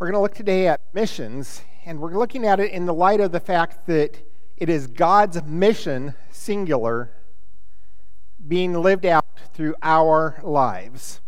[0.00, 3.20] We're going to look today at missions, and we're looking at it in the light
[3.20, 4.26] of the fact that
[4.56, 7.10] it is God's mission, singular,
[8.48, 11.20] being lived out through our lives.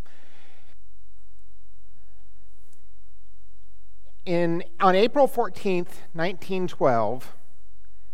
[4.24, 7.34] In, on April 14th, 1912,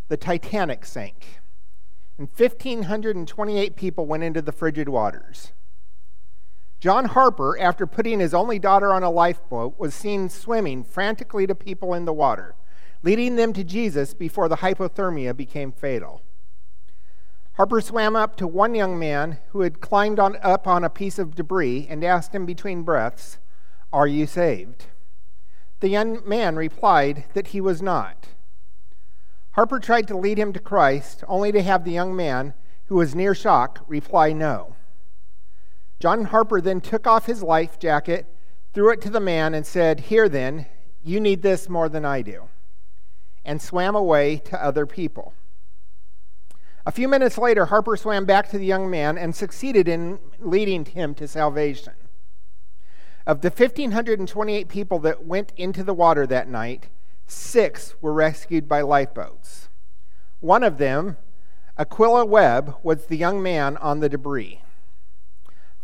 [0.08, 1.38] the Titanic sank,
[2.18, 5.52] and 1,528 people went into the frigid waters.
[6.80, 11.54] John Harper, after putting his only daughter on a lifeboat, was seen swimming frantically to
[11.54, 12.54] people in the water,
[13.02, 16.22] leading them to Jesus before the hypothermia became fatal.
[17.54, 21.18] Harper swam up to one young man who had climbed on, up on a piece
[21.18, 23.38] of debris and asked him between breaths,
[23.92, 24.86] Are you saved?
[25.80, 28.28] The young man replied that he was not.
[29.52, 32.54] Harper tried to lead him to Christ, only to have the young man,
[32.86, 34.76] who was near shock, reply no.
[36.00, 38.26] John Harper then took off his life jacket,
[38.72, 40.66] threw it to the man, and said, Here then,
[41.02, 42.48] you need this more than I do,
[43.44, 45.34] and swam away to other people.
[46.86, 50.84] A few minutes later, Harper swam back to the young man and succeeded in leading
[50.84, 51.94] him to salvation.
[53.26, 56.88] Of the 1,528 people that went into the water that night,
[57.26, 59.68] six were rescued by lifeboats.
[60.40, 61.18] One of them,
[61.76, 64.62] Aquila Webb, was the young man on the debris.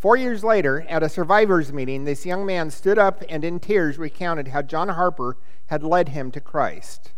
[0.05, 3.97] Four years later, at a survivors' meeting, this young man stood up and in tears
[3.97, 5.38] recounted how John Harper
[5.69, 7.14] had led him to Christ.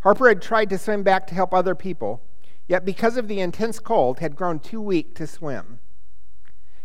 [0.00, 2.22] Harper had tried to swim back to help other people,
[2.68, 5.78] yet because of the intense cold, had grown too weak to swim.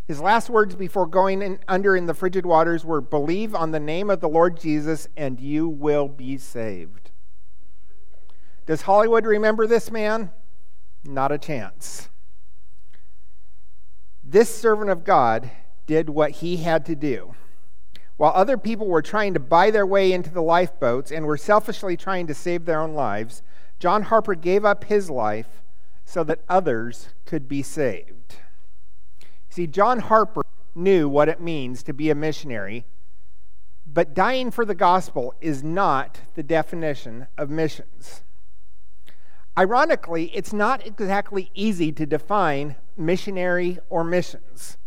[0.05, 3.79] His last words before going in, under in the frigid waters were Believe on the
[3.79, 7.11] name of the Lord Jesus, and you will be saved.
[8.65, 10.31] Does Hollywood remember this man?
[11.05, 12.09] Not a chance.
[14.33, 15.51] This servant of God
[15.85, 17.35] did what he had to do.
[18.17, 21.95] While other people were trying to buy their way into the lifeboats and were selfishly
[21.95, 23.43] trying to save their own lives,
[23.77, 25.61] John Harper gave up his life
[26.03, 28.37] so that others could be saved.
[29.51, 30.41] See, John Harper
[30.73, 32.85] knew what it means to be a missionary,
[33.85, 38.23] but dying for the gospel is not the definition of missions.
[39.57, 44.77] Ironically, it's not exactly easy to define missionary or missions.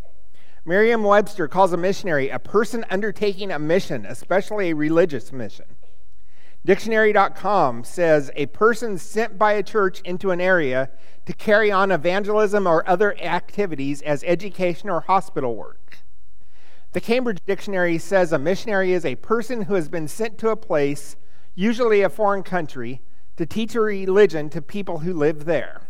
[0.65, 5.67] Merriam Webster calls a missionary a person undertaking a mission, especially a religious mission.
[6.65, 10.91] Dictionary.com says a person sent by a church into an area
[11.27, 15.99] to carry on evangelism or other activities as education or hospital work.
[16.91, 20.57] The Cambridge Dictionary says a missionary is a person who has been sent to a
[20.57, 21.15] place,
[21.55, 23.01] usually a foreign country,
[23.37, 25.83] to teach a religion to people who live there.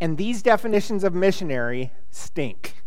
[0.00, 2.82] And these definitions of missionary stink.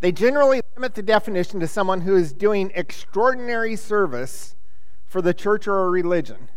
[0.00, 4.56] They generally limit the definition to someone who is doing extraordinary service
[5.04, 6.48] for the church or a religion,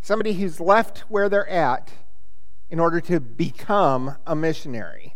[0.00, 1.92] somebody who's left where they're at
[2.70, 5.14] in order to become a missionary.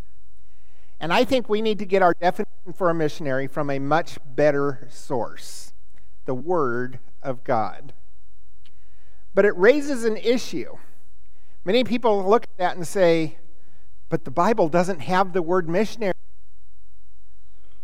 [0.99, 4.17] And I think we need to get our definition for a missionary from a much
[4.25, 5.73] better source
[6.25, 7.93] the Word of God
[9.33, 10.77] but it raises an issue.
[11.65, 13.37] Many people look at that and say,
[14.09, 16.13] but the Bible doesn't have the word missionary.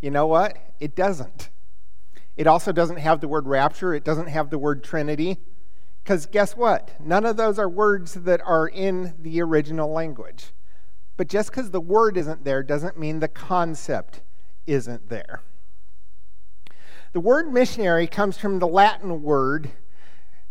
[0.02, 0.58] You know what?
[0.80, 1.50] It doesn't.
[2.38, 5.40] It also doesn't have the word rapture, it doesn't have the word Trinity.
[6.04, 7.00] Because guess what?
[7.00, 10.54] None of those are words that are in the original language.
[11.18, 14.22] But just because the word isn't there doesn't mean the concept
[14.66, 15.42] isn't there.
[17.12, 19.72] The word missionary comes from the Latin word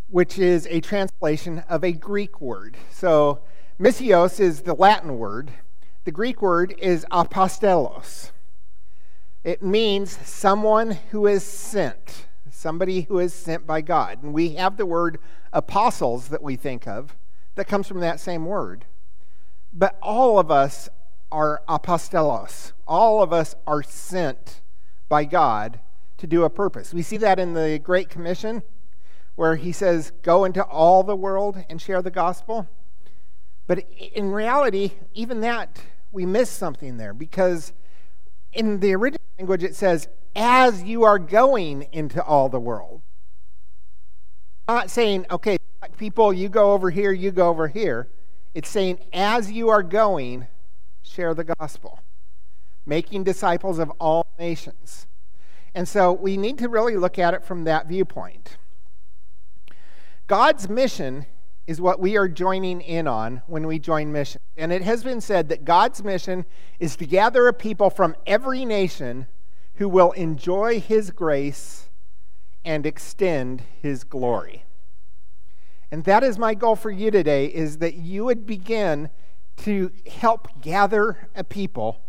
[0.09, 2.77] which is a translation of a Greek word.
[2.91, 3.41] So,
[3.79, 5.51] missios is the Latin word,
[6.05, 8.31] the Greek word is apostolos.
[9.43, 14.23] It means someone who is sent, somebody who is sent by God.
[14.23, 15.19] And we have the word
[15.53, 17.15] apostles that we think of
[17.55, 18.85] that comes from that same word.
[19.71, 20.89] But all of us
[21.31, 22.71] are apostolos.
[22.87, 24.61] All of us are sent
[25.07, 25.79] by God
[26.17, 26.93] to do a purpose.
[26.93, 28.63] We see that in the Great Commission
[29.39, 32.67] where he says, Go into all the world and share the gospel.
[33.67, 35.79] But in reality, even that,
[36.11, 37.71] we miss something there because
[38.51, 43.01] in the original language it says, As you are going into all the world.
[44.67, 45.57] Not saying, okay,
[45.97, 48.09] people, you go over here, you go over here.
[48.53, 50.47] It's saying, as you are going,
[51.01, 52.01] share the gospel,
[52.85, 55.07] making disciples of all nations.
[55.73, 58.57] And so we need to really look at it from that viewpoint.
[60.29, 61.25] God's mission
[61.65, 64.39] is what we are joining in on when we join mission.
[64.55, 66.45] And it has been said that God's mission
[66.79, 69.25] is to gather a people from every nation
[69.75, 71.89] who will enjoy his grace
[72.63, 74.65] and extend his glory.
[75.91, 79.09] And that is my goal for you today is that you would begin
[79.63, 82.01] to help gather a people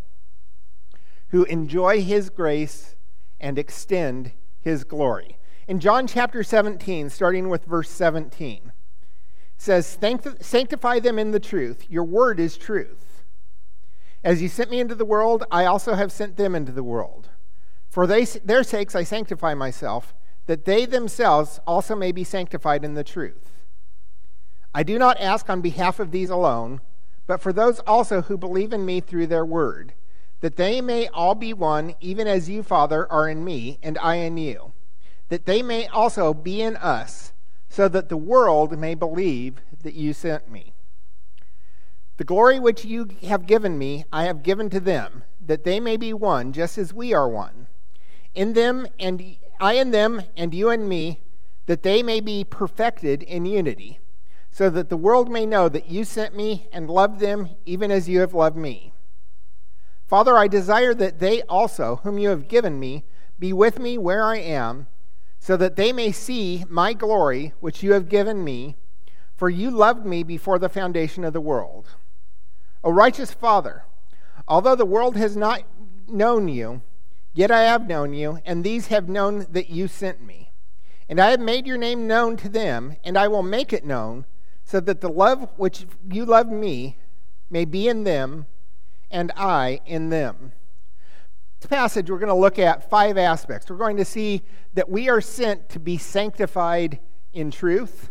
[1.29, 2.97] who enjoy his grace
[3.41, 5.39] and extend his glory.
[5.71, 8.73] In John chapter 17, starting with verse 17,
[9.57, 9.99] says,
[10.41, 11.89] Sanctify them in the truth.
[11.89, 13.23] Your word is truth.
[14.25, 17.29] As you sent me into the world, I also have sent them into the world.
[17.89, 20.13] For they, their sakes I sanctify myself,
[20.47, 23.63] that they themselves also may be sanctified in the truth.
[24.75, 26.81] I do not ask on behalf of these alone,
[27.29, 29.95] but for those also who believe in me through their word,
[30.41, 34.17] that they may all be one, even as you, Father, are in me, and I
[34.17, 34.70] in you
[35.31, 37.33] that they may also be in us,
[37.69, 40.75] so that the world may believe that you sent me.
[42.17, 45.97] The glory which you have given me, I have given to them, that they may
[45.97, 47.69] be one, just as we are one.
[48.35, 51.21] In them, and I in them, and you in me,
[51.67, 54.01] that they may be perfected in unity,
[54.51, 58.09] so that the world may know that you sent me and loved them, even as
[58.09, 58.93] you have loved me.
[60.09, 63.05] Father, I desire that they also, whom you have given me,
[63.39, 64.89] be with me where I am
[65.41, 68.77] so that they may see my glory, which you have given me,
[69.35, 71.97] for you loved me before the foundation of the world.
[72.85, 73.85] O righteous Father,
[74.47, 75.63] although the world has not
[76.07, 76.83] known you,
[77.33, 80.53] yet I have known you, and these have known that you sent me.
[81.09, 84.27] And I have made your name known to them, and I will make it known,
[84.63, 86.99] so that the love which you loved me
[87.49, 88.45] may be in them,
[89.11, 90.53] and I in them
[91.69, 93.69] passage, we're going to look at five aspects.
[93.69, 94.43] We're going to see
[94.75, 97.01] that we are sent to be sanctified
[97.33, 98.11] in truth.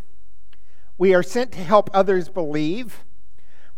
[0.98, 3.04] We are sent to help others believe.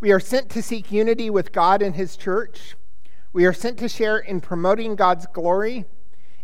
[0.00, 2.76] We are sent to seek unity with God and His church.
[3.32, 5.86] We are sent to share in promoting God's glory.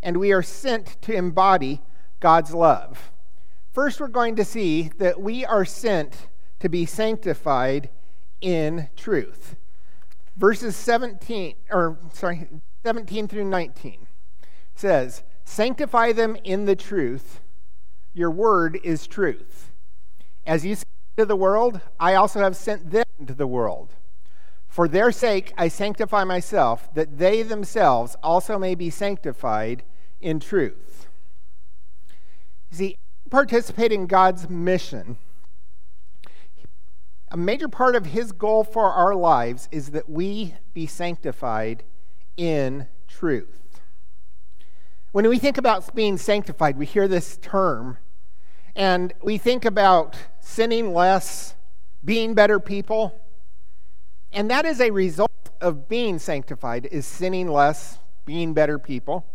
[0.02, 1.82] And we are sent to embody
[2.20, 3.10] God's love.
[3.72, 6.28] First, we're going to see that we are sent
[6.60, 7.90] to be sanctified
[8.40, 9.56] in truth.
[10.36, 12.48] Verses 17, or sorry,
[12.84, 14.06] 17 through 19
[14.74, 17.40] says, Sanctify them in the truth.
[18.14, 19.72] Your word is truth.
[20.46, 20.86] As you sent
[21.16, 23.94] to the world, I also have sent them to the world.
[24.68, 29.82] For their sake I sanctify myself, that they themselves also may be sanctified
[30.20, 31.08] in truth.
[32.70, 32.96] You see,
[33.30, 35.18] participate in God's mission.
[37.30, 41.84] A major part of his goal for our lives is that we be sanctified
[42.38, 43.80] in truth.
[45.12, 47.98] When we think about being sanctified, we hear this term,
[48.74, 51.54] and we think about sinning less,
[52.04, 53.20] being better people.
[54.32, 55.30] And that is a result
[55.60, 59.26] of being sanctified is sinning less, being better people.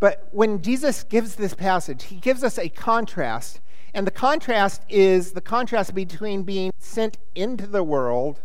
[0.00, 3.60] But when Jesus gives this passage, he gives us a contrast.
[3.92, 8.42] And the contrast is the contrast between being sent into the world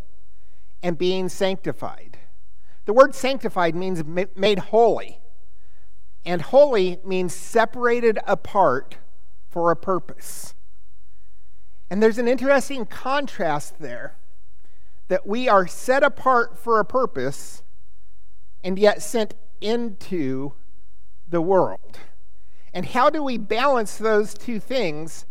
[0.82, 2.18] and being sanctified.
[2.86, 4.04] The word sanctified means
[4.36, 5.20] made holy.
[6.26, 8.98] And holy means separated apart
[9.50, 10.54] for a purpose.
[11.90, 14.16] And there's an interesting contrast there
[15.10, 17.64] that we are set apart for a purpose
[18.64, 20.54] and yet sent into
[21.28, 22.00] the world.
[22.74, 25.26] And how do we balance those two things?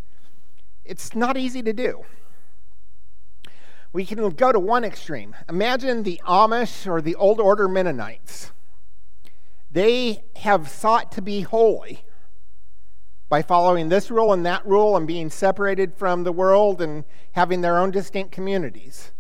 [0.85, 2.05] It's not easy to do
[3.93, 5.35] we can go to one extreme.
[5.49, 8.53] Imagine the Amish or the Old Order Mennonites.
[9.71, 12.05] They have sought to be holy
[13.29, 17.61] by following this rule and that rule and being separated from the world and having
[17.61, 19.13] their own distinct communities.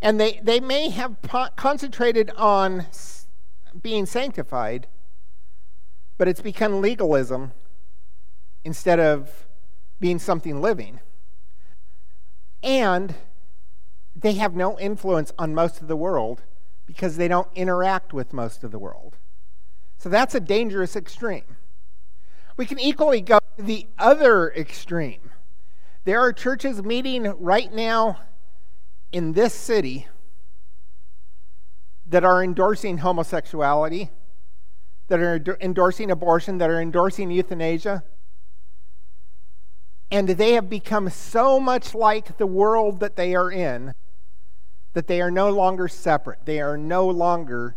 [0.00, 1.16] And they, they may have
[1.56, 2.86] concentrated on
[3.80, 4.86] being sanctified,
[6.18, 7.52] but it's become legalism
[8.64, 9.46] instead of
[9.98, 11.00] being something living.
[12.62, 13.14] And
[14.22, 16.42] they have no influence on most of the world
[16.86, 19.16] because they don't interact with most of the world.
[19.98, 21.56] So that's a dangerous extreme.
[22.56, 25.30] We can equally go to the other extreme.
[26.04, 28.20] There are churches meeting right now
[29.12, 30.06] in this city
[32.06, 34.10] that are endorsing homosexuality,
[35.08, 38.02] that are endorsing abortion, that are endorsing euthanasia.
[40.10, 43.94] And they have become so much like the world that they are in
[44.92, 46.44] that they are no longer separate.
[46.44, 47.76] They are no longer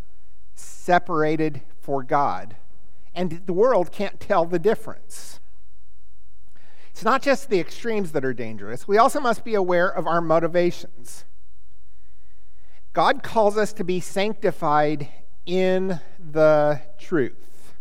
[0.53, 2.55] separated for God.
[3.13, 5.39] And the world can't tell the difference.
[6.91, 10.21] It's not just the extremes that are dangerous, we also must be aware of our
[10.21, 11.25] motivations.
[12.93, 15.09] God calls us to be sanctified
[15.45, 17.75] in the truth.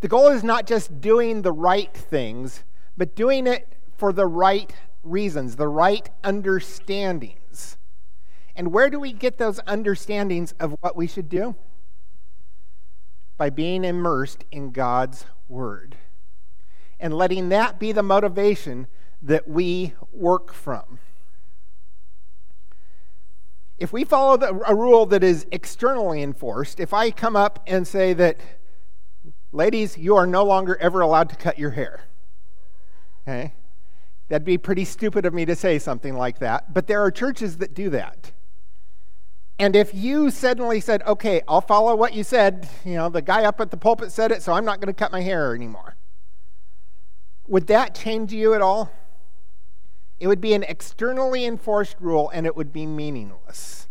[0.00, 2.64] The goal is not just doing the right things,
[2.96, 4.72] but doing it for the right
[5.02, 7.76] reasons, the right understandings.
[8.58, 11.54] And where do we get those understandings of what we should do?
[13.36, 15.94] By being immersed in God's Word
[16.98, 18.88] and letting that be the motivation
[19.22, 20.98] that we work from.
[23.78, 27.86] If we follow the, a rule that is externally enforced, if I come up and
[27.86, 28.38] say that,
[29.52, 32.00] ladies, you are no longer ever allowed to cut your hair,
[33.22, 33.54] okay?
[34.26, 37.58] That'd be pretty stupid of me to say something like that, but there are churches
[37.58, 38.32] that do that.
[39.58, 43.44] And if you suddenly said, okay, I'll follow what you said, you know, the guy
[43.44, 45.96] up at the pulpit said it, so I'm not going to cut my hair anymore.
[47.48, 48.92] Would that change you at all?
[50.20, 53.88] It would be an externally enforced rule and it would be meaningless.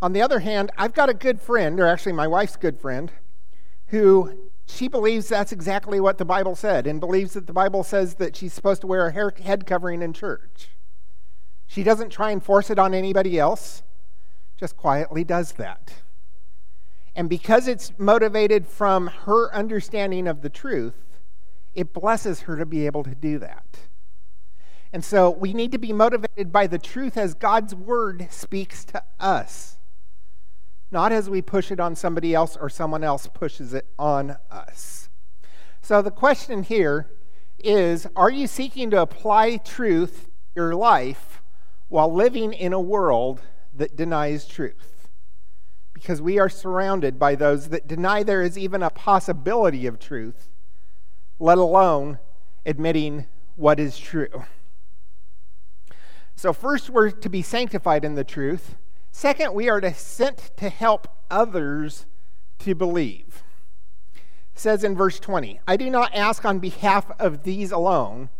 [0.00, 3.10] On the other hand, I've got a good friend, or actually my wife's good friend,
[3.88, 8.14] who she believes that's exactly what the Bible said and believes that the Bible says
[8.14, 10.70] that she's supposed to wear a hair, head covering in church.
[11.66, 13.82] She doesn't try and force it on anybody else,
[14.64, 15.92] just quietly does that.
[17.14, 21.18] And because it's motivated from her understanding of the truth,
[21.74, 23.66] it blesses her to be able to do that.
[24.90, 29.02] And so we need to be motivated by the truth as God's word speaks to
[29.20, 29.76] us,
[30.90, 35.10] not as we push it on somebody else or someone else pushes it on us.
[35.82, 37.10] So the question here
[37.58, 41.42] is Are you seeking to apply truth to your life
[41.88, 43.42] while living in a world
[43.74, 45.08] that denies truth?
[45.92, 50.48] Because we are surrounded by those that deny there is even a possibility of truth
[51.38, 52.18] let alone
[52.64, 53.26] admitting
[53.56, 54.44] what is true.
[56.36, 58.76] So, first, we're to be sanctified in the truth.
[59.12, 62.06] Second, we are to sent to help others
[62.60, 63.42] to believe.
[64.14, 68.30] It says in verse 20, I do not ask on behalf of these alone,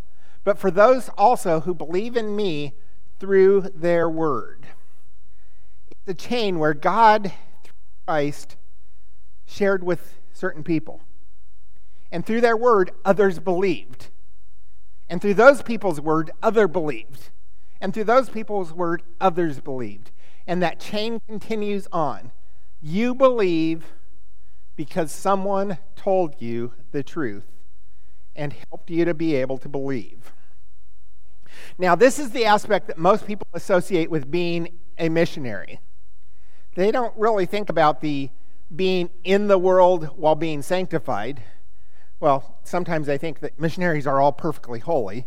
[0.43, 2.75] but for those also who believe in me
[3.21, 4.67] through their word.
[6.06, 7.32] A chain where God,
[7.62, 7.73] through
[8.06, 8.56] Christ,
[9.46, 11.00] shared with certain people.
[12.12, 14.08] And through their word, others believed.
[15.08, 17.30] And through those people's word, other believed.
[17.80, 20.11] And through those people's word, others believed.
[20.46, 22.32] And that chain continues on.
[22.80, 23.84] You believe
[24.76, 27.44] because someone told you the truth
[28.37, 30.32] and helped you to be able to believe.
[31.78, 34.68] Now, this is the aspect that most people associate with being
[34.99, 35.80] a missionary.
[36.75, 38.31] They don't really think about the
[38.75, 41.43] being in the world while being sanctified
[42.25, 45.26] well, sometimes they think that missionaries are all perfectly holy,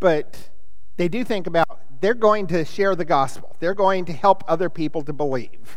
[0.00, 0.48] but
[0.96, 4.70] they do think about they're going to share the gospel, they're going to help other
[4.70, 5.76] people to believe.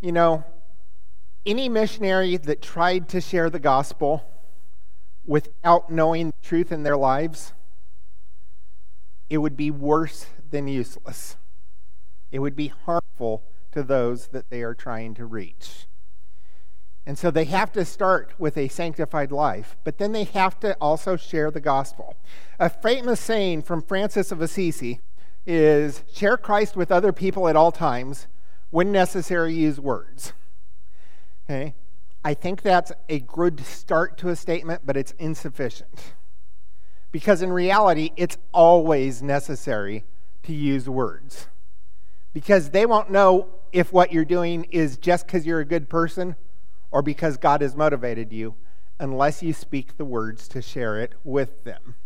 [0.00, 0.44] You know,
[1.46, 4.24] any missionary that tried to share the gospel
[5.24, 7.52] without knowing the truth in their lives,
[9.30, 11.36] it would be worse than useless.
[12.32, 15.86] It would be harmful to those that they are trying to reach.
[17.04, 20.74] And so they have to start with a sanctified life, but then they have to
[20.80, 22.16] also share the gospel.
[22.58, 25.00] A famous saying from Francis of Assisi
[25.44, 28.28] is share Christ with other people at all times.
[28.70, 30.32] When necessary, use words.
[31.44, 31.74] Okay?
[32.24, 36.14] I think that's a good start to a statement, but it's insufficient.
[37.10, 40.04] Because in reality, it's always necessary
[40.44, 41.48] to use words.
[42.32, 46.36] Because they won't know if what you're doing is just because you're a good person
[46.90, 48.54] or because God has motivated you
[48.98, 51.96] unless you speak the words to share it with them.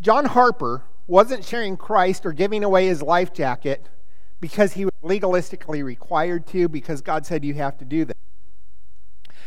[0.00, 3.88] John Harper wasn't sharing Christ or giving away his life jacket
[4.40, 8.16] because he was legalistically required to, because God said you have to do that.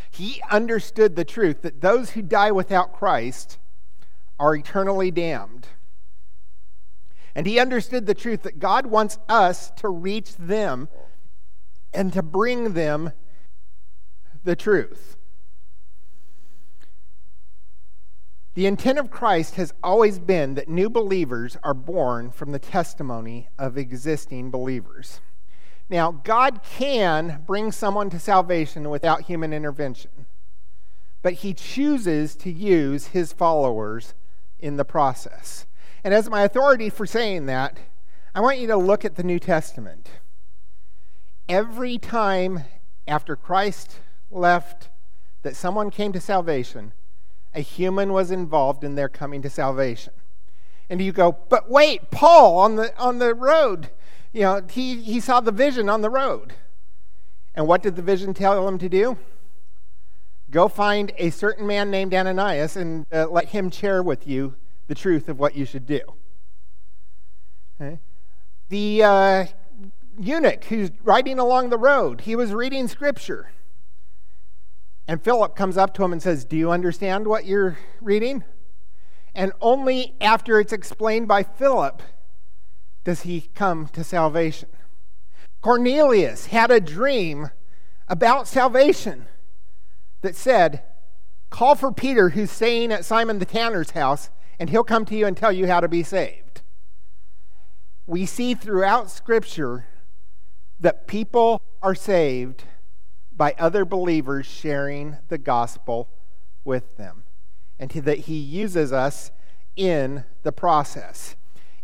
[0.09, 3.59] He understood the truth that those who die without Christ
[4.39, 5.67] are eternally damned.
[7.39, 10.89] And he understood the truth that God wants us to reach them
[11.93, 13.13] and to bring them
[14.43, 15.15] the truth.
[18.55, 23.47] The intent of Christ has always been that new believers are born from the testimony
[23.57, 25.21] of existing believers.
[25.89, 30.25] Now, God can bring someone to salvation without human intervention,
[31.21, 34.13] but He chooses to use His followers
[34.59, 35.65] in the process.
[36.03, 37.77] And as my authority for saying that,
[38.33, 40.09] I want you to look at the New Testament.
[41.47, 42.63] Every time
[43.07, 43.99] after Christ
[44.31, 44.89] left
[45.41, 46.93] that someone came to salvation,
[47.53, 50.13] a human was involved in their coming to salvation.
[50.89, 53.89] And you go, but wait, Paul on the on the road,
[54.31, 56.53] you know, he, he saw the vision on the road.
[57.55, 59.17] And what did the vision tell him to do?
[60.51, 64.55] Go find a certain man named Ananias and uh, let him share with you
[64.89, 66.01] the truth of what you should do.
[67.79, 67.99] Okay?
[68.67, 69.45] The uh,
[70.19, 73.51] eunuch who's riding along the road, he was reading scripture.
[75.07, 78.43] And Philip comes up to him and says, Do you understand what you're reading?
[79.33, 82.01] And only after it's explained by Philip
[83.03, 84.69] does he come to salvation.
[85.61, 87.51] Cornelius had a dream
[88.07, 89.27] about salvation
[90.21, 90.81] that said,
[91.51, 94.29] Call for Peter, who's staying at Simon the tanner's house,
[94.59, 96.61] and he'll come to you and tell you how to be saved.
[98.05, 99.85] We see throughout Scripture
[100.79, 102.63] that people are saved
[103.35, 106.09] by other believers sharing the gospel
[106.65, 107.23] with them,
[107.79, 109.31] and that he uses us
[109.75, 111.35] in the process.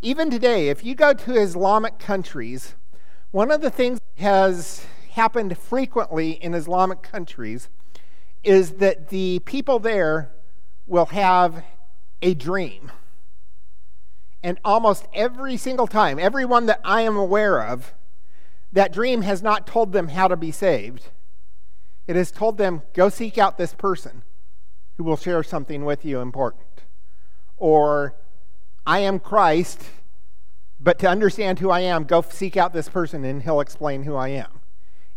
[0.01, 2.75] Even today, if you go to Islamic countries,
[3.31, 7.69] one of the things that has happened frequently in Islamic countries
[8.43, 10.31] is that the people there
[10.85, 11.63] will have
[12.25, 12.91] a dream.
[14.41, 17.93] And almost every single time, everyone that I am aware of,
[18.73, 21.09] that dream has not told them how to be saved.
[22.07, 24.23] It has told them, go seek out this person
[24.97, 26.65] who will share something with you important.
[27.57, 28.15] Or,
[28.87, 29.83] I am Christ,
[30.79, 34.15] but to understand who I am, go seek out this person and he'll explain who
[34.15, 34.61] I am.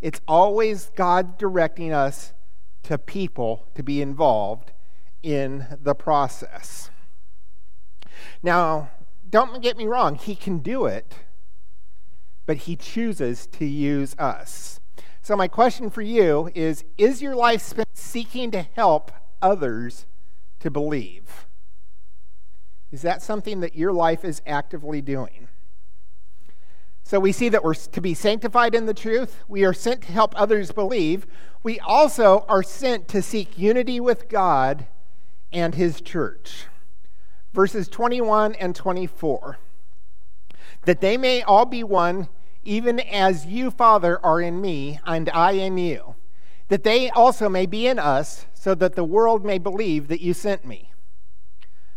[0.03, 2.35] It's always God directing us
[2.83, 4.73] to people to be involved
[5.23, 6.91] in the process.
[8.42, 8.90] Now,
[9.28, 11.14] don't get me wrong, He can do it,
[12.46, 14.80] but He chooses to use us.
[15.22, 20.06] So, my question for you is Is your life spent seeking to help others
[20.60, 21.46] to believe?
[22.90, 25.48] Is that something that your life is actively doing?
[27.08, 29.42] So we see that we're to be sanctified in the truth.
[29.48, 31.26] We are sent to help others believe.
[31.62, 34.87] We also are sent to seek unity with God
[35.50, 36.66] and His church.
[37.52, 39.58] Verses 21 and 24.
[40.84, 42.28] That they may all be one,
[42.64, 46.14] even as you, Father, are in me, and I in you.
[46.68, 50.34] That they also may be in us, so that the world may believe that you
[50.34, 50.92] sent me.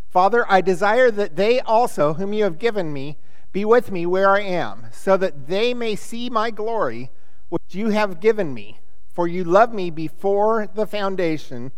[0.09, 3.17] Father, I desire that they also, whom you have given me,
[3.51, 7.11] be with me where I am, so that they may see my glory,
[7.49, 8.79] which you have given me,
[9.13, 11.71] for you loved me before the foundation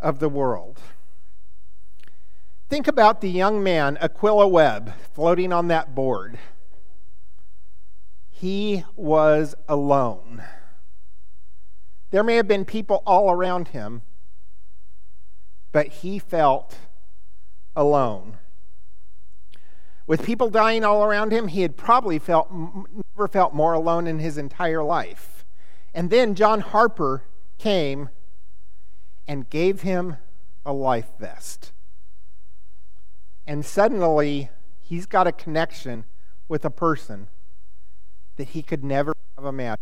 [0.00, 0.80] of the world.
[2.70, 6.38] Think about the young man, Aquila Webb, floating on that board.
[8.30, 10.44] He was alone.
[12.12, 14.02] There may have been people all around him,
[15.72, 16.78] but he felt
[17.74, 18.38] alone.
[20.06, 24.20] With people dying all around him, he had probably felt, never felt more alone in
[24.20, 25.44] his entire life.
[25.92, 27.24] And then John Harper
[27.58, 28.10] came
[29.26, 30.18] and gave him
[30.64, 31.72] a life vest.
[33.50, 36.04] And suddenly, he's got a connection
[36.46, 37.26] with a person
[38.36, 39.78] that he could never have imagined.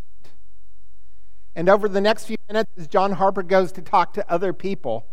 [1.55, 5.07] And over the next few minutes, as John Harper goes to talk to other people,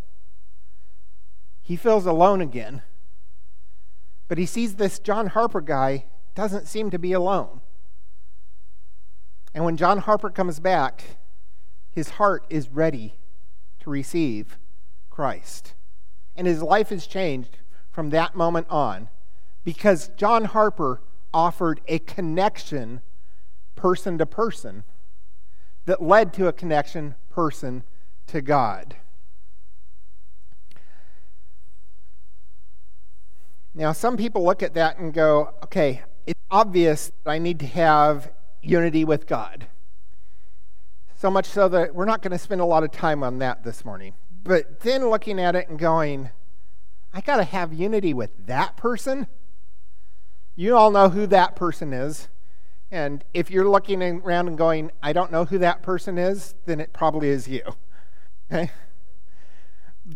[1.62, 2.82] he feels alone again
[4.28, 7.62] but he sees this John Harper guy doesn't seem to be alone.
[9.54, 11.18] And when John Harper comes back,
[11.90, 13.16] his heart is ready
[13.80, 14.58] to receive
[15.10, 15.76] Christ.
[16.36, 17.60] And his life is changed
[17.96, 19.08] from that moment on
[19.64, 21.00] because John Harper
[21.34, 23.02] offered a connection
[23.78, 24.84] person to person
[25.86, 27.84] that led to a connection person
[28.28, 28.98] to God.
[33.74, 37.68] Now, some people look at that and go, okay, it's obvious that I need to
[37.68, 38.30] have
[38.62, 39.68] unity with God.
[41.18, 43.64] So much so that we're not going to spend a lot of time on that
[43.64, 44.16] this morning.
[44.44, 46.32] But then looking at it and going,
[47.16, 49.28] I got to have unity with that person.
[50.58, 52.28] You all know who that person is.
[52.92, 56.82] And if you're looking around and going, I don't know who that person is, then
[56.82, 57.62] it probably is you.
[58.52, 58.70] Okay?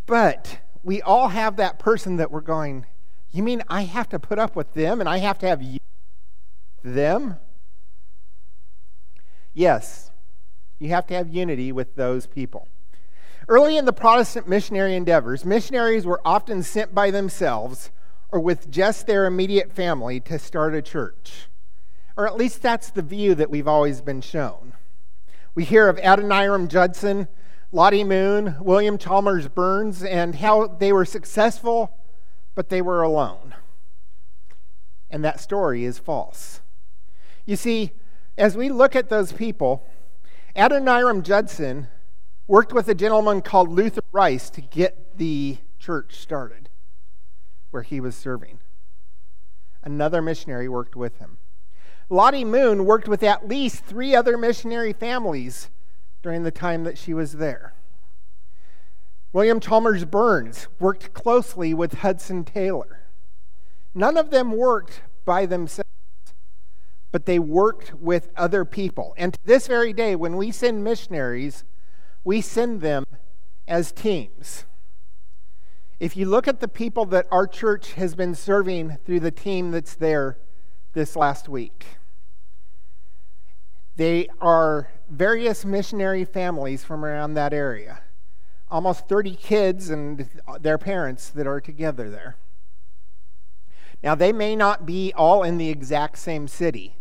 [0.05, 2.85] But we all have that person that we're going,
[3.31, 5.79] you mean I have to put up with them and I have to have you
[6.83, 7.37] them?
[9.53, 10.11] Yes,
[10.79, 12.67] you have to have unity with those people.
[13.47, 17.91] Early in the Protestant missionary endeavors, missionaries were often sent by themselves
[18.31, 21.47] or with just their immediate family to start a church.
[22.15, 24.73] Or at least that's the view that we've always been shown.
[25.55, 27.27] We hear of Adoniram Judson,
[27.71, 31.95] Lottie Moon, William Chalmers Burns, and how they were successful
[32.59, 33.55] but they were alone.
[35.09, 36.59] And that story is false.
[37.45, 37.93] You see,
[38.37, 39.87] as we look at those people
[40.57, 41.87] Adoniram Judson
[42.49, 46.67] worked with a gentleman called Luther Rice to get the church started
[47.69, 48.57] where he was serving.
[49.83, 51.37] Another missionary worked with him.
[52.09, 55.69] Lottie Moon worked with at least three other missionary families
[56.23, 57.75] during the time that she was there.
[59.31, 63.01] William Chalmers Burns worked closely with Hudson Taylor.
[63.93, 65.87] None of them worked by themselves,
[67.11, 69.13] but they worked with other people.
[69.19, 71.63] And to this very day, when we send missionaries,
[72.23, 73.05] we send them
[73.67, 74.65] as teams.
[75.99, 79.71] If you look at the people that our church has been serving through the team
[79.71, 80.37] that's there
[80.93, 81.85] this last week,
[83.97, 87.99] they are various missionary families from around that area.
[88.71, 90.29] Almost 30 kids and
[90.61, 92.37] their parents that are together there.
[94.01, 96.95] Now, they may not be all in the exact same city,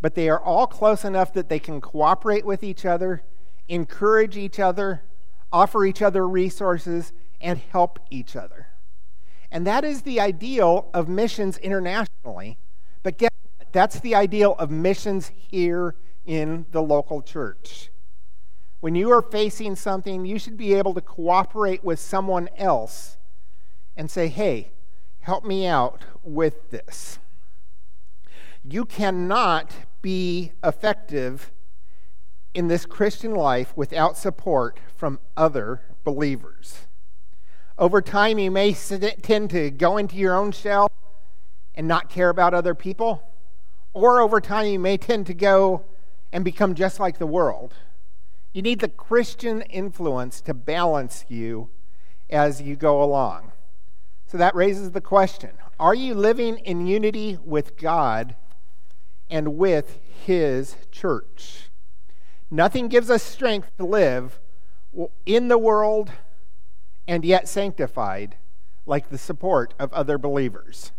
[0.00, 3.22] but they are all close enough that they can cooperate with each other,
[3.70, 5.02] encourage each other,
[5.52, 8.66] offer each other resources, and help each other.
[9.50, 12.58] And that is the ideal of missions internationally.
[13.02, 13.32] But get
[13.72, 15.94] that's the ideal of missions here
[16.26, 17.90] in the local church.
[18.80, 23.16] When you are facing something, you should be able to cooperate with someone else
[23.96, 24.72] and say, hey,
[25.20, 27.18] help me out with this.
[28.64, 31.52] You cannot be effective
[32.54, 36.86] in this Christian life without support from other believers.
[37.78, 40.90] Over time, you may tend to go into your own shell
[41.74, 43.22] and not care about other people.
[43.92, 45.84] Or over time, you may tend to go
[46.32, 47.74] and become just like the world.
[48.52, 51.70] You need the Christian influence to balance you
[52.28, 53.52] as you go along.
[54.26, 58.36] So that raises the question Are you living in unity with God
[59.30, 61.69] and with His church?
[62.50, 64.40] Nothing gives us strength to live
[65.24, 66.10] in the world
[67.06, 68.36] and yet sanctified,
[68.86, 70.92] like the support of other believers.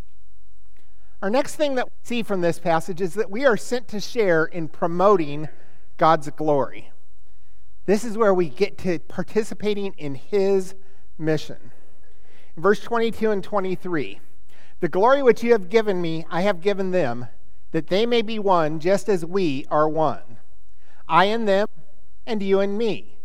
[1.22, 4.00] Our next thing that we see from this passage is that we are sent to
[4.00, 5.50] share in promoting
[5.98, 6.92] God's glory.
[7.86, 10.74] This is where we get to participating in His
[11.18, 11.72] mission.
[12.56, 14.20] In verse 22 and 23,
[14.80, 17.28] the glory which you have given me, I have given them,
[17.72, 20.38] that they may be one just as we are one.
[21.12, 21.68] I and them,
[22.26, 23.18] and you and me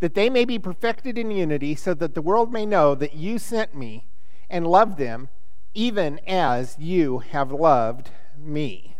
[0.00, 3.38] that they may be perfected in unity, so that the world may know that you
[3.38, 4.04] sent me
[4.50, 5.28] and loved them,
[5.74, 8.96] even as you have loved me.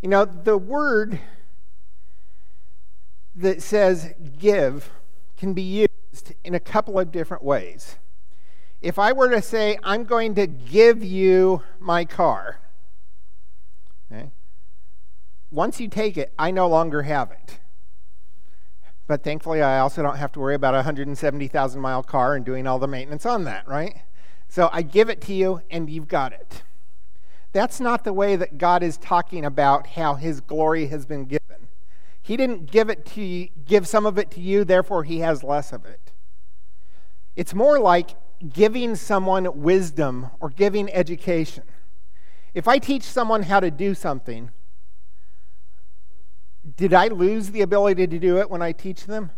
[0.00, 1.20] You know, the word
[3.36, 4.90] that says give
[5.36, 7.96] can be used in a couple of different ways.
[8.80, 12.60] If I were to say, I'm going to give you my car,
[14.10, 14.30] okay,
[15.50, 17.60] once you take it, I no longer have it.
[19.06, 22.66] But thankfully, I also don't have to worry about a 170,000 mile car and doing
[22.66, 24.02] all the maintenance on that, right?
[24.48, 26.62] So I give it to you and you've got it.
[27.52, 31.40] That's not the way that God is talking about how his glory has been given.
[32.22, 35.42] He didn't give it to you, give some of it to you, therefore he has
[35.42, 36.12] less of it.
[37.34, 38.10] It's more like
[38.48, 41.64] giving someone wisdom or giving education.
[42.54, 44.50] If I teach someone how to do something,
[46.76, 49.30] did I lose the ability to do it when I teach them?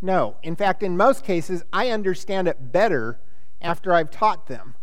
[0.00, 0.36] No.
[0.42, 3.18] In fact, in most cases, I understand it better
[3.60, 4.74] after I've taught them.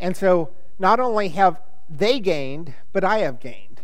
[0.00, 3.82] And so not only have they gained, but I have gained.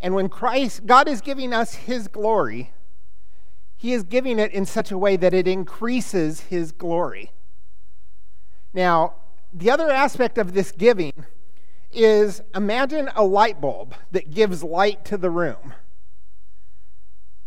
[0.00, 2.72] And when Christ, God is giving us His glory,
[3.76, 7.32] He is giving it in such a way that it increases His glory.
[8.72, 9.14] Now,
[9.52, 11.12] the other aspect of this giving
[11.92, 15.74] is imagine a light bulb that gives light to the room.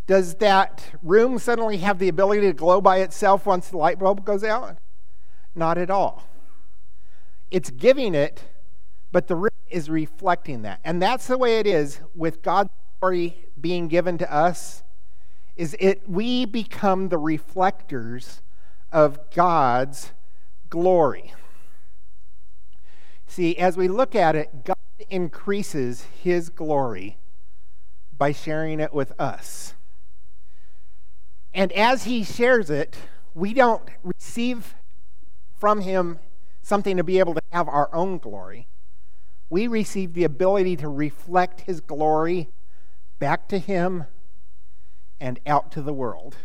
[0.08, 4.24] Does that room suddenly have the ability to glow by itself once the light bulb
[4.24, 4.78] goes out?
[5.56, 6.28] Not at all.
[7.50, 8.44] It's giving it,
[9.12, 10.80] but the room is reflecting that.
[10.84, 14.84] And that's the way it is with God's glory being given to us
[15.56, 18.41] is it we become the reflectors
[18.91, 20.12] of God's
[20.70, 21.34] glory.
[23.28, 24.76] See, as we look at it, God
[25.10, 27.18] increases his glory
[28.18, 29.74] by sharing it with us.
[31.56, 32.98] And as he shares it,
[33.34, 34.76] we don't receive
[35.58, 36.20] from him
[36.62, 38.68] something to be able to have our own glory.
[39.50, 42.50] We receive the ability to reflect his glory
[43.20, 44.04] back to him
[45.20, 46.36] and out to the world.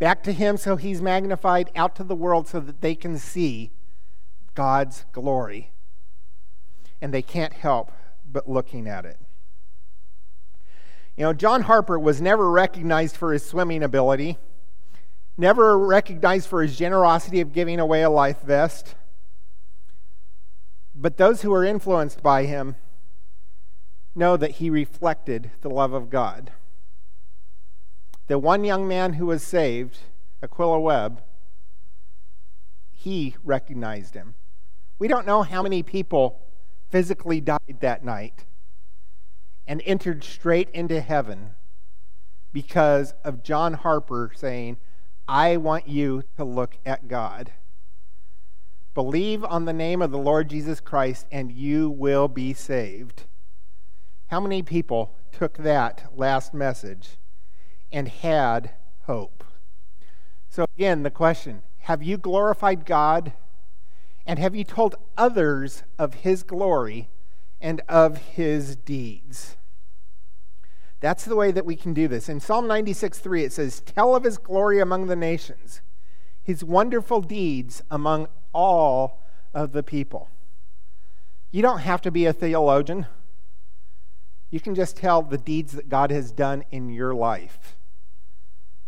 [0.00, 3.70] Back to him so he's magnified, out to the world so that they can see
[4.56, 5.70] God's glory.
[7.00, 7.92] And they can't help
[8.30, 9.18] but looking at it.
[11.16, 14.38] You know, John Harper was never recognized for his swimming ability,
[15.36, 18.94] never recognized for his generosity of giving away a life vest.
[20.94, 22.76] But those who were influenced by him
[24.14, 26.52] know that he reflected the love of God.
[28.28, 29.98] The one young man who was saved,
[30.42, 31.22] Aquila Webb,
[32.90, 34.34] he recognized him.
[34.98, 36.40] We don't know how many people
[36.90, 38.44] physically died that night
[39.72, 41.52] and entered straight into heaven
[42.52, 44.76] because of John Harper saying,
[45.26, 47.52] I want you to look at God.
[48.92, 53.22] Believe on the name of the Lord Jesus Christ, and you will be saved.
[54.26, 57.16] How many people took that last message
[57.90, 58.72] and had
[59.04, 59.42] hope?
[60.50, 63.32] So, again, the question have you glorified God?
[64.26, 67.08] And have you told others of his glory
[67.58, 69.56] and of his deeds?
[71.02, 72.28] That's the way that we can do this.
[72.28, 75.82] In Psalm 96 3, it says, Tell of his glory among the nations,
[76.44, 80.30] his wonderful deeds among all of the people.
[81.50, 83.06] You don't have to be a theologian.
[84.50, 87.76] You can just tell the deeds that God has done in your life.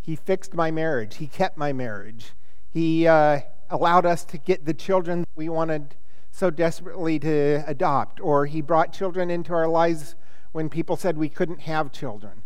[0.00, 2.32] He fixed my marriage, He kept my marriage,
[2.70, 5.96] He uh, allowed us to get the children we wanted
[6.30, 10.14] so desperately to adopt, or He brought children into our lives
[10.54, 12.42] when people said we couldn't have children.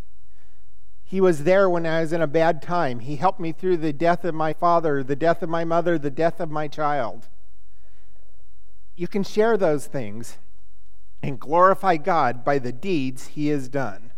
[1.04, 3.00] He was there when I was in a bad time.
[3.00, 6.10] He helped me through the death of my father, the death of my mother, the
[6.10, 7.28] death of my child.
[8.96, 10.38] You can share those things
[11.22, 14.12] and glorify God by the deeds he has done.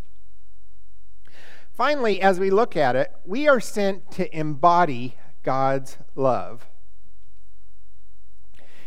[1.73, 6.69] Finally, as we look at it, we are sent to embody God's love.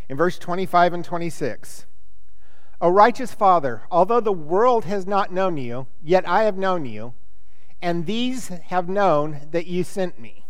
[0.08, 1.88] In verse 25 and 26,
[2.84, 7.14] O righteous Father, although the world has not known you, yet I have known you,
[7.82, 10.44] and these have known that you sent me.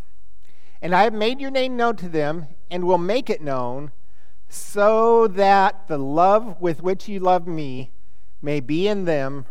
[0.81, 3.91] And I have made your name known to them, and will make it known,
[4.49, 7.91] so that the love with which you love me
[8.41, 9.45] may be in them,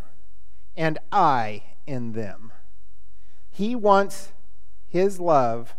[0.77, 2.51] and I in them.
[3.49, 4.33] He wants
[4.89, 5.77] his love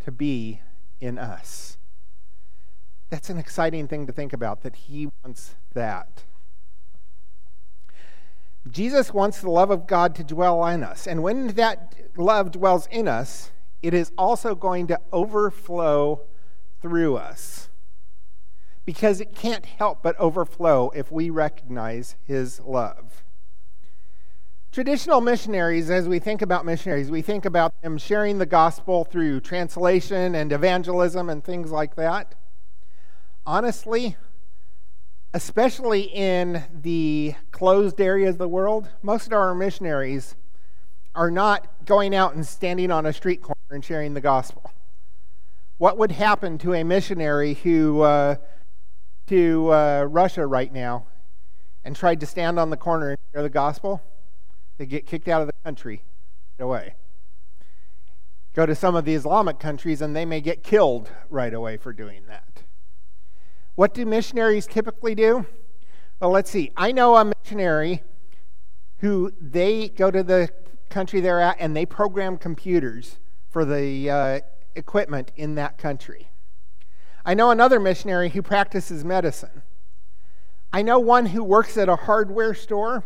[0.00, 0.62] to be
[0.98, 1.76] in us.
[3.10, 6.24] That's an exciting thing to think about, that he wants that.
[8.70, 11.06] Jesus wants the love of God to dwell in us.
[11.06, 13.50] And when that love dwells in us,
[13.82, 16.22] it is also going to overflow
[16.80, 17.68] through us.
[18.84, 23.24] Because it can't help but overflow if we recognize his love.
[24.72, 29.40] Traditional missionaries, as we think about missionaries, we think about them sharing the gospel through
[29.40, 32.34] translation and evangelism and things like that.
[33.44, 34.16] Honestly,
[35.34, 40.34] especially in the closed areas of the world, most of our missionaries
[41.14, 44.70] are not going out and standing on a street corner and sharing the gospel.
[45.78, 48.36] What would happen to a missionary who uh,
[49.26, 51.06] to uh, Russia right now
[51.84, 54.02] and tried to stand on the corner and share the gospel?
[54.78, 56.02] They get kicked out of the country
[56.58, 56.94] right away.
[58.54, 61.92] Go to some of the Islamic countries and they may get killed right away for
[61.92, 62.61] doing that.
[63.74, 65.46] What do missionaries typically do?
[66.20, 66.72] Well, let's see.
[66.76, 68.02] I know a missionary
[68.98, 70.50] who they go to the
[70.90, 73.18] country they're at and they program computers
[73.50, 74.40] for the uh,
[74.76, 76.28] equipment in that country.
[77.24, 79.62] I know another missionary who practices medicine.
[80.72, 83.04] I know one who works at a hardware store.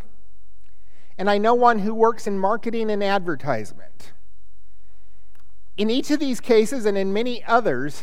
[1.19, 4.13] And I know one who works in marketing and advertisement.
[5.77, 8.03] In each of these cases and in many others,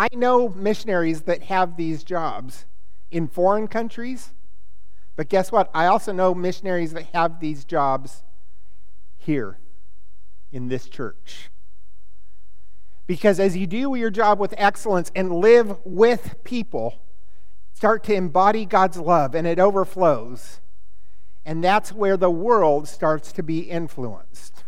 [0.00, 2.64] I know missionaries that have these jobs
[3.10, 4.30] in foreign countries,
[5.14, 5.70] but guess what?
[5.74, 8.22] I also know missionaries that have these jobs
[9.18, 9.58] here
[10.50, 11.50] in this church.
[13.06, 17.02] Because as you do your job with excellence and live with people,
[17.74, 20.60] start to embody God's love and it overflows.
[21.44, 24.64] And that's where the world starts to be influenced.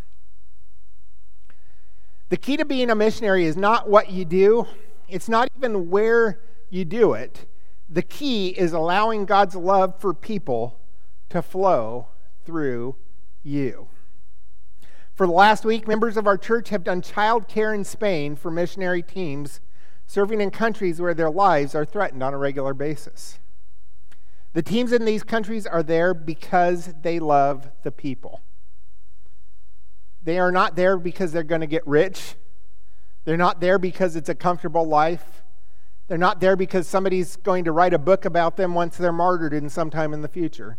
[2.28, 4.66] The key to being a missionary is not what you do,
[5.12, 7.46] it's not even where you do it.
[7.88, 10.80] The key is allowing God's love for people
[11.28, 12.08] to flow
[12.46, 12.96] through
[13.42, 13.88] you.
[15.14, 18.50] For the last week, members of our church have done child care in Spain for
[18.50, 19.60] missionary teams
[20.06, 23.38] serving in countries where their lives are threatened on a regular basis.
[24.54, 28.40] The teams in these countries are there because they love the people.
[30.22, 32.36] They are not there because they're going to get rich
[33.24, 35.42] they're not there because it's a comfortable life.
[36.08, 39.54] They're not there because somebody's going to write a book about them once they're martyred
[39.54, 40.76] in sometime in the future.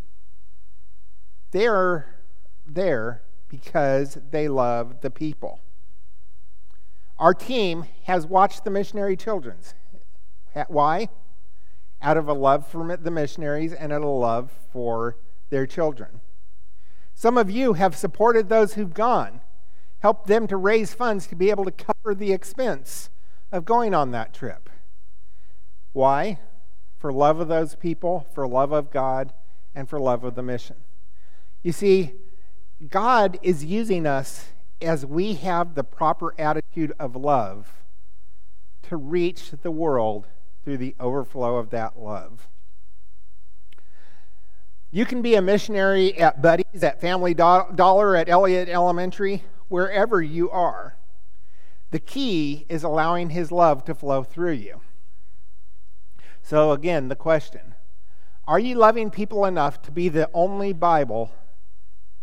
[1.52, 2.16] They are
[2.66, 5.60] there because they love the people.
[7.18, 9.74] Our team has watched the missionary children's.
[10.68, 11.10] Why?
[12.02, 15.18] Out of a love for the missionaries and a love for
[15.50, 16.20] their children.
[17.16, 19.42] Some of you have supported those who've gone,
[20.04, 23.10] helped them to raise funds to be able to cover the expense
[23.54, 24.70] of going on that trip.
[25.94, 26.40] Why?
[27.00, 29.32] For love of those people, for love of God,
[29.74, 30.76] and for love of the mission.
[31.64, 32.16] You see,
[32.90, 34.48] God is using us
[34.82, 37.72] as we have the proper attitude of love
[38.90, 40.28] to reach the world
[40.66, 42.50] through the overflow of that love.
[44.92, 50.52] You can be a missionary at Buddy's, at Family Dollar, at Elliott Elementary, wherever you
[50.52, 50.98] are.
[51.90, 54.82] The key is allowing His love to flow through you.
[56.44, 57.74] So, again, the question
[58.48, 61.32] Are you loving people enough to be the only Bible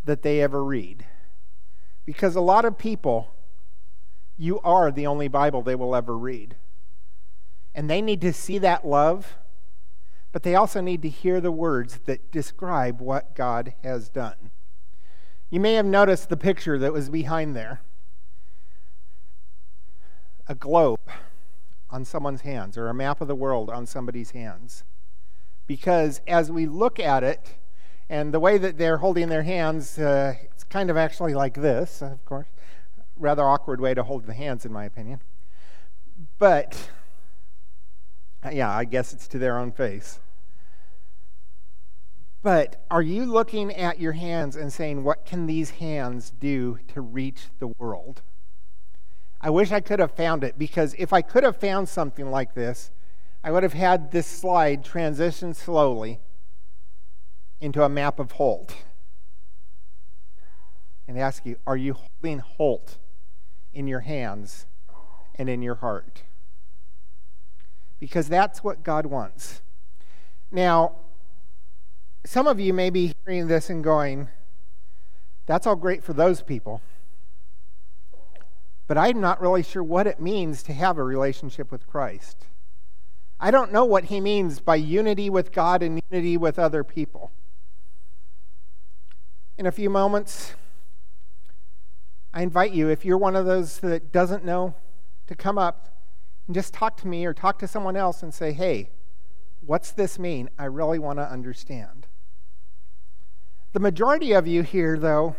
[0.04, 1.06] that they ever read?
[2.06, 3.34] Because a lot of people,
[4.38, 6.54] you are the only Bible they will ever read.
[7.74, 9.38] And they need to see that love,
[10.30, 14.52] but they also need to hear the words that describe what God has done.
[15.50, 17.80] You may have noticed the picture that was behind there
[20.48, 21.00] a globe
[21.90, 24.84] on someone's hands or a map of the world on somebody's hands.
[25.66, 27.56] Because as we look at it,
[28.08, 32.02] and the way that they're holding their hands, uh, it's kind of actually like this,
[32.02, 32.48] of course.
[33.16, 35.20] Rather awkward way to hold the hands, in my opinion.
[36.38, 36.90] But,
[38.50, 40.18] yeah, I guess it's to their own face.
[42.42, 47.00] But are you looking at your hands and saying, what can these hands do to
[47.00, 48.22] reach the world?
[49.40, 52.54] I wish I could have found it because if I could have found something like
[52.54, 52.90] this,
[53.42, 56.20] I would have had this slide transition slowly
[57.60, 58.74] into a map of Holt
[61.08, 62.98] and ask you Are you holding Holt
[63.72, 64.66] in your hands
[65.36, 66.22] and in your heart?
[67.98, 69.62] Because that's what God wants.
[70.50, 70.96] Now,
[72.24, 74.28] some of you may be hearing this and going,
[75.46, 76.82] That's all great for those people.
[78.86, 82.46] But I'm not really sure what it means to have a relationship with Christ.
[83.38, 87.30] I don't know what he means by unity with God and unity with other people
[89.60, 90.54] in a few moments.
[92.32, 94.74] I invite you, if you're one of those that doesn't know,
[95.26, 95.88] to come up
[96.46, 98.88] and just talk to me or talk to someone else and say, hey,
[99.60, 100.48] what's this mean?
[100.58, 101.99] I really want to understand.
[103.72, 105.36] The majority of you here, though,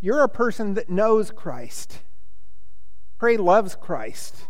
[0.00, 2.00] you're a person that knows Christ.
[3.18, 4.46] Pray loves Christ.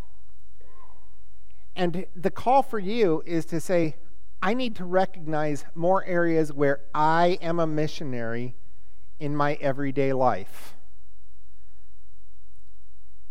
[1.75, 3.97] And the call for you is to say,
[4.41, 8.55] I need to recognize more areas where I am a missionary
[9.19, 10.75] in my everyday life.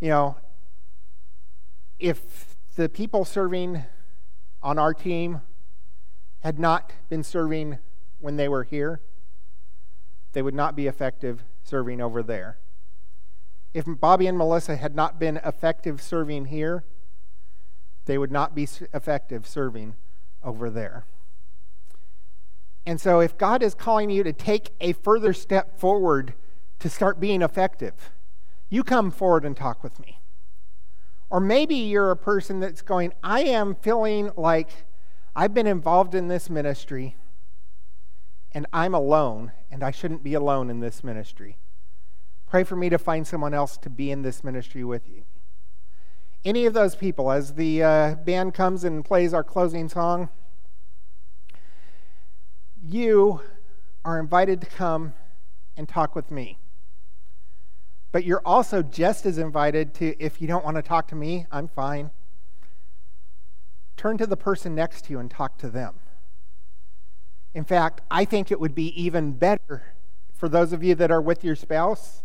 [0.00, 0.36] You know,
[1.98, 3.84] if the people serving
[4.62, 5.40] on our team
[6.40, 7.78] had not been serving
[8.20, 9.00] when they were here,
[10.32, 12.58] they would not be effective serving over there.
[13.74, 16.84] If Bobby and Melissa had not been effective serving here,
[18.04, 19.94] they would not be effective serving
[20.42, 21.04] over there.
[22.84, 26.34] And so, if God is calling you to take a further step forward
[26.80, 28.10] to start being effective,
[28.68, 30.18] you come forward and talk with me.
[31.30, 34.84] Or maybe you're a person that's going, I am feeling like
[35.34, 37.16] I've been involved in this ministry
[38.54, 41.58] and I'm alone, and I shouldn't be alone in this ministry.
[42.46, 45.24] Pray for me to find someone else to be in this ministry with you
[46.44, 50.28] any of those people, as the uh, band comes and plays our closing song,
[52.82, 53.40] you
[54.04, 55.14] are invited to come
[55.76, 56.58] and talk with me.
[58.10, 61.46] But you're also just as invited to, if you don't want to talk to me,
[61.50, 62.10] I'm fine.
[63.96, 65.94] Turn to the person next to you and talk to them.
[67.54, 69.94] In fact, I think it would be even better
[70.34, 72.22] for those of you that are with your spouse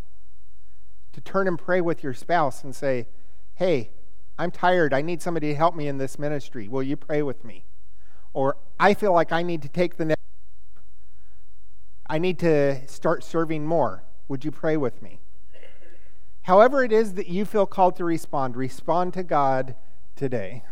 [1.13, 3.07] to turn and pray with your spouse and say,
[3.55, 3.91] Hey,
[4.37, 4.93] I'm tired.
[4.93, 6.67] I need somebody to help me in this ministry.
[6.67, 7.65] Will you pray with me?
[8.33, 10.17] Or I feel like I need to take the next
[12.09, 14.03] I need to start serving more.
[14.29, 15.19] Would you pray with me?
[16.43, 19.75] However, it is that you feel called to respond, respond to God
[20.15, 20.63] today.